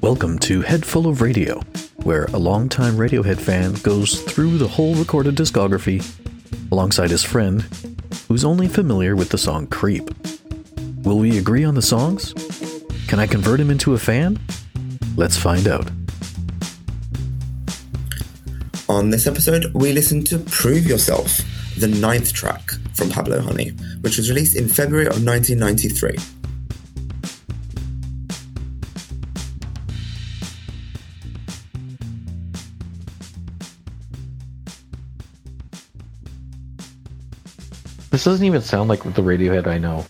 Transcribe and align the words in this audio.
Welcome 0.00 0.38
to 0.38 0.62
Head 0.62 0.86
Full 0.86 1.06
of 1.06 1.20
Radio, 1.20 1.60
where 2.04 2.24
a 2.26 2.38
longtime 2.38 2.94
Radiohead 2.94 3.38
fan 3.38 3.74
goes 3.82 4.22
through 4.22 4.56
the 4.56 4.66
whole 4.66 4.94
recorded 4.94 5.34
discography 5.34 6.02
alongside 6.72 7.10
his 7.10 7.22
friend, 7.22 7.62
who's 8.28 8.46
only 8.46 8.66
familiar 8.66 9.14
with 9.14 9.28
the 9.28 9.36
song 9.36 9.66
Creep. 9.66 10.08
Will 11.02 11.18
we 11.18 11.36
agree 11.36 11.64
on 11.64 11.74
the 11.74 11.82
songs? 11.82 12.32
Can 13.08 13.18
I 13.18 13.26
convert 13.26 13.60
him 13.60 13.70
into 13.70 13.92
a 13.92 13.98
fan? 13.98 14.38
Let's 15.16 15.36
find 15.36 15.68
out. 15.68 15.90
On 18.88 19.10
this 19.10 19.26
episode, 19.26 19.70
we 19.74 19.92
listen 19.92 20.24
to 20.24 20.38
Prove 20.38 20.86
Yourself, 20.86 21.40
the 21.76 21.88
ninth 21.88 22.32
track 22.32 22.70
from 22.96 23.10
Pablo 23.10 23.40
Honey, 23.40 23.70
which 24.00 24.16
was 24.16 24.28
released 24.30 24.56
in 24.56 24.68
February 24.68 25.06
of 25.06 25.22
1993. 25.24 26.16
This 38.10 38.24
doesn't 38.24 38.46
even 38.46 38.62
sound 38.62 38.88
like 38.88 39.02
the 39.02 39.22
Radiohead 39.22 39.66
I 39.66 39.76
know. 39.76 40.06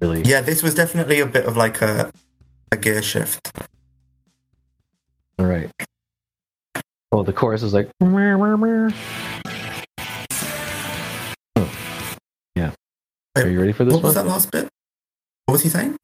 Really. 0.00 0.22
Yeah, 0.22 0.40
this 0.40 0.64
was 0.64 0.74
definitely 0.74 1.20
a 1.20 1.26
bit 1.26 1.46
of 1.46 1.56
like 1.56 1.80
a, 1.80 2.10
a 2.72 2.76
gear 2.76 3.02
shift. 3.02 3.52
All 5.38 5.46
right. 5.46 5.70
Well, 7.12 7.22
the 7.22 7.32
chorus 7.32 7.62
is 7.62 7.72
like. 7.72 7.88
Are 13.36 13.48
you 13.48 13.58
ready 13.58 13.72
for 13.72 13.84
this 13.84 13.94
What 13.94 14.02
was 14.04 14.14
that 14.14 14.26
last 14.26 14.52
bit? 14.52 14.68
What 15.46 15.52
was 15.52 15.62
he 15.62 15.68
saying? 15.68 15.96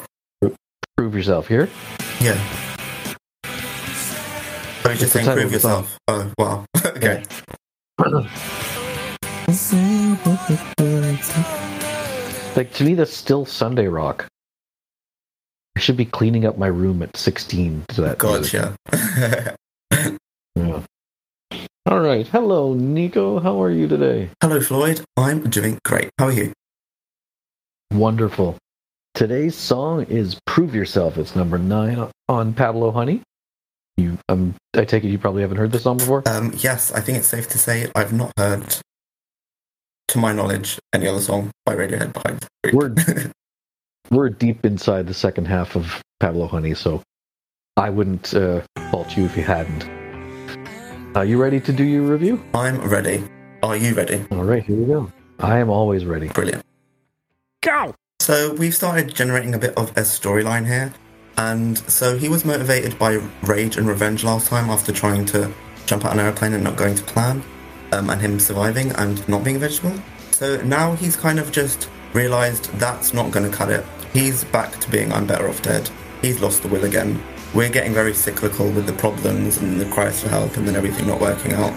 Prove 0.96 1.14
yourself 1.14 1.46
here. 1.46 1.68
Yeah. 2.20 2.36
I 4.84 4.88
was 4.88 4.98
just 4.98 5.12
saying 5.12 5.26
prove 5.26 5.52
yourself. 5.52 5.96
Oh, 6.09 6.32
wow. 6.38 6.66
okay. 6.84 7.22
Like 12.56 12.72
to 12.74 12.84
me, 12.84 12.95
that's 12.95 13.14
still 13.14 13.46
Sunday 13.46 13.87
rock. 13.87 14.26
I 15.76 15.80
should 15.80 15.96
be 15.96 16.06
cleaning 16.06 16.44
up 16.46 16.59
my 16.59 16.66
room 16.66 17.00
at 17.00 17.16
16 17.16 17.84
to 17.90 18.00
that. 18.02 18.18
Gotcha. 18.18 18.74
Yeah. 20.56 20.82
All 21.87 22.00
right. 22.00 22.26
Hello, 22.26 22.74
Nico. 22.74 23.38
How 23.38 23.62
are 23.62 23.70
you 23.70 23.87
today? 23.87 24.30
Hello, 24.42 24.60
Floyd. 24.60 25.02
I'm 25.16 25.48
doing 25.48 25.78
great. 25.84 26.10
How 26.18 26.26
are 26.26 26.32
you? 26.32 26.52
Wonderful. 28.01 28.56
Today's 29.12 29.54
song 29.54 30.04
is 30.04 30.40
"Prove 30.46 30.74
Yourself." 30.74 31.18
It's 31.18 31.37
number 31.37 31.59
nine 31.59 32.09
on 32.30 32.54
Pablo 32.54 32.93
Honey. 32.93 33.20
You, 33.98 34.16
um, 34.30 34.54
I 34.74 34.87
take 34.87 35.04
it 35.04 35.09
you 35.09 35.18
probably 35.18 35.43
haven't 35.43 35.59
heard 35.59 35.70
this 35.70 35.82
song 35.82 35.98
before. 35.98 36.23
Um, 36.26 36.54
yes, 36.56 36.90
I 36.93 37.01
think 37.02 37.18
it's 37.18 37.28
safe 37.28 37.46
to 37.51 37.59
say 37.59 37.90
I've 37.95 38.15
not 38.15 38.32
heard, 38.38 38.74
to 40.09 40.18
my 40.18 40.32
knowledge, 40.32 40.78
any 40.95 41.06
other 41.09 41.21
song 41.21 41.51
by 41.66 41.74
Radiohead 41.76 42.15
behind. 42.15 42.46
We're- 42.73 43.30
We're 44.10 44.30
deep 44.30 44.65
inside 44.65 45.06
the 45.06 45.12
second 45.12 45.45
half 45.45 45.76
of 45.76 46.02
Pablo 46.21 46.46
Honey, 46.46 46.73
so 46.73 47.02
I 47.76 47.90
wouldn't 47.90 48.32
uh, 48.32 48.62
fault 48.90 49.15
you 49.15 49.26
if 49.26 49.37
you 49.37 49.43
hadn't. 49.43 49.84
Are 51.15 51.26
you 51.26 51.37
ready 51.40 51.60
to 51.60 51.71
do 51.73 51.84
your 51.84 52.02
review? 52.04 52.43
I'm 52.54 52.80
ready. 52.80 53.23
Are 53.62 53.76
you 53.76 53.93
ready? 53.93 54.24
All 54.32 54.43
right, 54.45 54.65
here 54.65 54.76
we 54.76 54.87
go. 54.87 55.12
I 55.38 55.59
am 55.59 55.68
always 55.68 56.06
ready. 56.06 56.28
Brilliant. 56.28 56.65
Go! 57.62 57.94
So 58.20 58.54
we've 58.54 58.74
started 58.74 59.14
generating 59.14 59.54
a 59.54 59.58
bit 59.58 59.76
of 59.76 59.90
a 59.90 60.00
storyline 60.00 60.66
here. 60.66 60.94
And 61.36 61.76
so 61.76 62.16
he 62.16 62.28
was 62.28 62.44
motivated 62.44 62.98
by 62.98 63.20
rage 63.42 63.76
and 63.76 63.86
revenge 63.86 64.25
last 64.25 64.48
time 64.48 64.70
after 64.70 64.92
trying 64.92 65.26
to 65.26 65.53
jump 65.86 66.04
out 66.04 66.12
an 66.12 66.20
airplane 66.20 66.54
and 66.54 66.65
not 66.65 66.76
going 66.76 66.94
to 66.94 67.03
plan, 67.03 67.43
um, 67.93 68.09
and 68.09 68.20
him 68.20 68.41
surviving 68.41 68.93
and 68.93 69.26
not 69.28 69.44
being 69.44 69.56
a 69.56 69.59
vegetable. 69.59 69.94
So 70.31 70.60
now 70.62 70.94
he's 70.94 71.16
kind 71.16 71.38
of 71.38 71.53
just 71.53 71.91
realized 72.15 72.65
that's 72.78 73.12
not 73.12 73.31
going 73.31 73.50
to 73.50 73.54
cut 73.54 73.70
it. 73.70 73.84
He's 74.12 74.44
back 74.44 74.78
to 74.81 74.91
being 74.91 75.12
I'm 75.12 75.26
better 75.26 75.49
off 75.49 75.60
dead. 75.62 75.91
He's 76.22 76.41
lost 76.41 76.62
the 76.62 76.69
will 76.69 76.84
again. 76.84 77.22
We're 77.54 77.70
getting 77.70 77.93
very 77.93 78.15
cyclical 78.15 78.70
with 78.70 78.87
the 78.87 78.93
problems 78.94 79.59
and 79.59 79.81
the 79.81 79.87
cries 79.87 80.22
for 80.22 80.28
help 80.28 80.56
and 80.56 80.66
then 80.66 80.76
everything 80.76 81.06
not 81.06 81.20
working 81.20 81.53
out. 81.53 81.72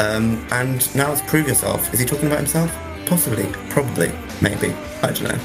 Um, 0.00 0.44
and 0.50 0.94
now 0.96 1.12
it's 1.12 1.22
prove 1.22 1.46
yourself. 1.46 1.92
Is 1.92 2.00
he 2.00 2.06
talking 2.06 2.26
about 2.26 2.38
himself? 2.38 2.70
Possibly, 3.06 3.46
probably, 3.70 4.10
maybe. 4.40 4.72
I 5.02 5.12
don't 5.12 5.24
know. 5.24 5.38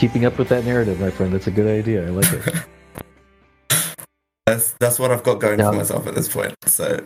Keeping 0.00 0.24
up 0.24 0.38
with 0.38 0.48
that 0.48 0.64
narrative, 0.64 0.98
my 1.00 1.10
friend, 1.10 1.32
that's 1.32 1.46
a 1.46 1.50
good 1.50 1.66
idea. 1.66 2.06
I 2.06 2.10
like 2.10 2.32
it. 2.32 2.54
That's 4.46 4.72
that's 4.80 4.98
what 4.98 5.12
I've 5.12 5.22
got 5.22 5.38
going 5.38 5.60
Yeah. 5.60 5.70
for 5.70 5.76
myself 5.76 6.08
at 6.08 6.14
this 6.16 6.26
point. 6.26 6.56
So 6.64 7.04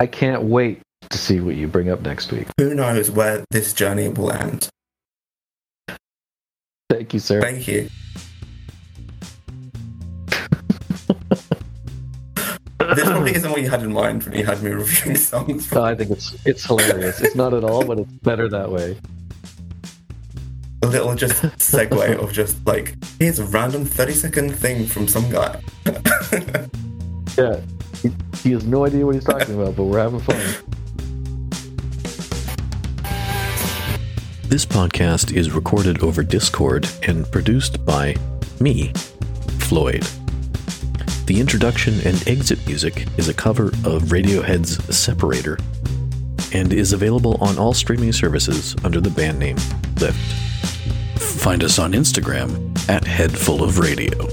I 0.00 0.06
can't 0.06 0.42
wait 0.42 0.80
to 1.10 1.18
see 1.18 1.38
what 1.40 1.54
you 1.54 1.68
bring 1.68 1.88
up 1.88 2.00
next 2.00 2.32
week. 2.32 2.48
who 2.58 2.74
knows 2.74 3.12
where 3.12 3.44
this 3.50 3.72
journey 3.72 4.08
will 4.08 4.32
end? 4.32 4.68
Thank 6.90 7.14
you, 7.14 7.20
sir. 7.20 7.40
Thank 7.40 7.68
you. 7.68 7.88
This 12.94 13.04
probably 13.04 13.34
isn't 13.34 13.50
what 13.50 13.60
you 13.60 13.68
had 13.70 13.82
in 13.82 13.92
mind 13.92 14.22
when 14.24 14.38
you 14.38 14.44
had 14.44 14.62
me 14.62 14.70
reviewing 14.70 15.16
songs. 15.16 15.72
Oh, 15.72 15.82
I 15.82 15.94
think 15.94 16.10
it's 16.10 16.34
it's 16.46 16.64
hilarious. 16.64 17.20
It's 17.20 17.34
not 17.34 17.54
at 17.54 17.64
all, 17.64 17.84
but 17.84 17.98
it's 17.98 18.12
better 18.12 18.48
that 18.48 18.70
way. 18.70 18.96
A 20.82 20.86
little 20.86 21.14
just 21.14 21.42
segue 21.42 22.18
of 22.22 22.32
just 22.32 22.66
like 22.66 22.94
here's 23.18 23.38
a 23.38 23.44
random 23.44 23.84
thirty 23.84 24.12
second 24.12 24.54
thing 24.54 24.86
from 24.86 25.08
some 25.08 25.30
guy. 25.30 25.60
Yeah, 27.36 27.60
he, 28.00 28.12
he 28.42 28.52
has 28.52 28.64
no 28.64 28.86
idea 28.86 29.04
what 29.04 29.16
he's 29.16 29.24
talking 29.24 29.60
about, 29.60 29.74
but 29.74 29.84
we're 29.84 29.98
having 29.98 30.20
fun. 30.20 30.36
This 34.44 34.64
podcast 34.64 35.32
is 35.32 35.50
recorded 35.50 36.00
over 36.04 36.22
Discord 36.22 36.88
and 37.02 37.28
produced 37.32 37.84
by 37.84 38.14
me, 38.60 38.92
Floyd. 39.58 40.06
The 41.26 41.40
introduction 41.40 41.94
and 42.04 42.28
exit 42.28 42.66
music 42.66 43.06
is 43.16 43.28
a 43.28 43.34
cover 43.34 43.68
of 43.68 44.10
Radiohead's 44.12 44.94
Separator 44.94 45.58
and 46.52 46.70
is 46.70 46.92
available 46.92 47.38
on 47.40 47.58
all 47.58 47.72
streaming 47.72 48.12
services 48.12 48.76
under 48.84 49.00
the 49.00 49.08
band 49.08 49.38
name 49.38 49.56
Lift. 50.00 50.18
Find 51.18 51.64
us 51.64 51.78
on 51.78 51.92
Instagram 51.92 52.76
at 52.90 53.04
Headful 53.06 53.64
of 53.64 53.78
Radio. 53.78 54.28